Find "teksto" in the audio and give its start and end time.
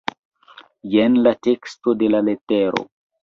1.49-1.95